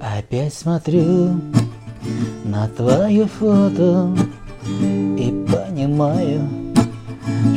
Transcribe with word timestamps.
Опять 0.00 0.54
смотрю 0.54 1.40
на 2.44 2.68
твое 2.68 3.26
фото 3.26 4.14
И 5.16 5.46
понимаю, 5.50 6.48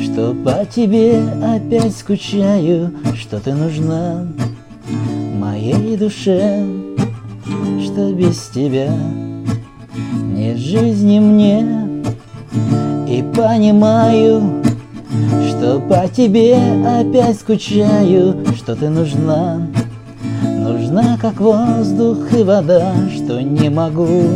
что 0.01 0.33
по 0.33 0.65
тебе 0.65 1.21
опять 1.43 1.95
скучаю 1.95 2.93
Что 3.15 3.39
ты 3.39 3.53
нужна 3.53 4.27
моей 5.37 5.97
душе 5.97 6.65
Что 7.83 8.13
без 8.13 8.49
тебя 8.49 8.91
нет 10.41 10.57
жизни 10.57 11.19
мне. 11.19 12.01
И 13.07 13.21
понимаю, 13.35 14.63
что 15.49 15.79
по 15.79 16.07
тебе 16.07 16.55
опять 16.85 17.39
скучаю 17.39 18.43
Что 18.55 18.75
ты 18.75 18.89
нужна 18.89 19.67
Нужна, 20.41 21.17
как 21.21 21.39
воздух 21.39 22.33
и 22.33 22.43
вода, 22.43 22.93
что 23.15 23.41
не 23.41 23.69
могу 23.69 24.29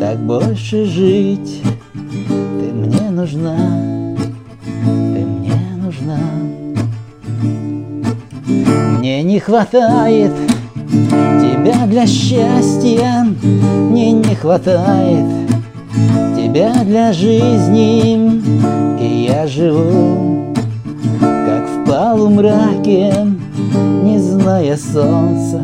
так 0.00 0.18
больше 0.18 0.84
жить. 0.86 1.62
Ты 1.92 2.72
мне 2.72 3.10
нужна, 3.10 3.56
ты 4.86 5.24
мне 5.24 5.60
нужна. 5.76 6.18
Мне 8.98 9.22
не 9.22 9.38
хватает 9.38 10.32
тебя 10.90 11.86
для 11.86 12.06
счастья, 12.06 13.26
мне 13.42 14.12
не 14.12 14.34
хватает 14.34 15.26
тебя 16.36 16.72
для 16.84 17.12
жизни, 17.12 18.42
и 19.00 19.28
я 19.30 19.46
живу 19.46 19.91
зная 24.72 24.76
солнца, 24.76 25.62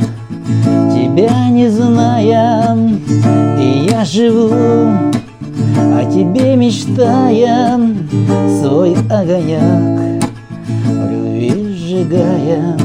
тебя 0.92 1.48
не 1.51 1.69
зная, 1.69 2.77
и 3.59 3.89
я 3.91 4.05
живу, 4.05 4.51
о 4.51 6.05
тебе 6.12 6.56
мечтая, 6.56 7.81
свой 8.61 8.95
огонек 9.11 10.25
любви 11.11 11.75
сжигая. 11.75 12.77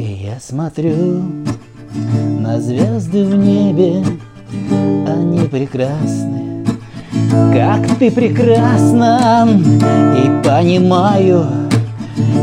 И 0.00 0.24
я 0.24 0.40
смотрю 0.40 1.22
на 2.40 2.60
звезды 2.60 3.24
в 3.24 3.36
небе, 3.36 4.04
они 5.06 5.46
прекрасны, 5.48 6.53
как 7.52 7.98
ты 7.98 8.10
прекрасна! 8.10 9.48
И 9.48 10.46
понимаю 10.46 11.46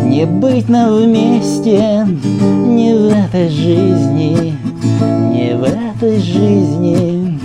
Не 0.06 0.26
быть 0.26 0.70
нам 0.70 0.96
вместе 0.96 2.06
Не 2.06 2.94
в 2.94 3.10
этой 3.10 3.50
жизни 3.50 4.56
Не 5.02 5.56
в 5.56 5.64
этой 5.64 6.20
жизни. 6.20 7.40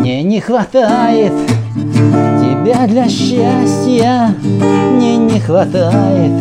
Мне 0.00 0.22
не 0.22 0.40
хватает 0.40 1.32
Тебя 1.74 2.86
для 2.86 3.08
счастья 3.08 4.34
Мне 4.42 5.16
не 5.16 5.40
хватает 5.40 6.32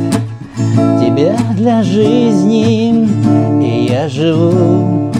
Тебя 0.99 1.35
для 1.55 1.83
жизни. 1.83 3.07
И 3.63 3.87
я 3.91 4.09
живу 4.09 5.11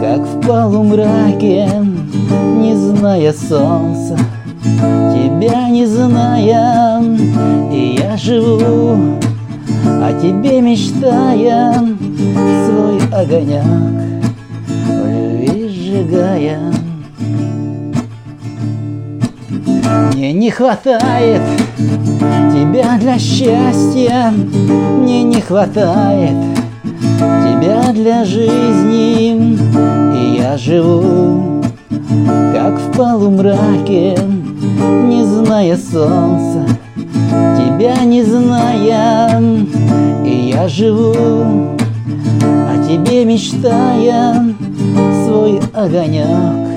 Как 0.00 0.20
в 0.20 0.40
полумраке 0.46 1.68
не 2.72 2.78
зная 2.78 3.32
солнца, 3.32 4.16
тебя 4.62 5.68
не 5.68 5.84
зная, 5.84 7.02
и 7.70 7.98
я 8.00 8.16
живу, 8.16 9.18
о 9.84 10.12
тебе 10.20 10.60
мечтая, 10.62 11.74
свой 12.66 12.98
огонек 13.12 13.64
в 14.86 15.06
любви 15.06 15.68
сжигая. 15.68 16.60
Мне 20.14 20.32
не 20.32 20.50
хватает 20.50 21.42
тебя 21.76 22.96
для 22.98 23.18
счастья, 23.18 24.32
мне 24.32 25.24
не 25.24 25.42
хватает 25.42 26.36
тебя 27.18 27.92
для 27.92 28.24
жизни, 28.24 29.58
и 30.14 30.38
я 30.40 30.56
живу 30.56 31.51
как 32.26 32.78
в 32.78 32.92
полумраке, 32.96 34.16
не 35.04 35.24
зная 35.24 35.76
солнца, 35.76 36.66
тебя 37.56 38.04
не 38.04 38.22
зная, 38.22 39.40
и 40.24 40.52
я 40.54 40.68
живу, 40.68 41.12
о 41.12 42.84
тебе 42.86 43.24
мечтая, 43.24 44.54
свой 45.26 45.60
огонек. 45.74 46.72